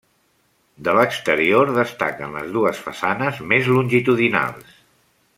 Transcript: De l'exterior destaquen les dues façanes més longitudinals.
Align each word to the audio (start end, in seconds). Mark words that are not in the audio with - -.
De 0.87 0.93
l'exterior 0.99 1.73
destaquen 1.75 2.33
les 2.37 2.49
dues 2.57 2.81
façanes 2.85 3.41
més 3.51 3.69
longitudinals. 3.75 4.73